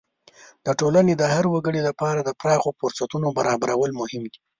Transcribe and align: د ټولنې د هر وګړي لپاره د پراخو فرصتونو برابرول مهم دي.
د 0.65 0.67
ټولنې 0.79 1.13
د 1.17 1.23
هر 1.33 1.45
وګړي 1.53 1.81
لپاره 1.89 2.19
د 2.23 2.29
پراخو 2.39 2.69
فرصتونو 2.79 3.27
برابرول 3.37 3.91
مهم 4.01 4.23
دي. 4.31 4.39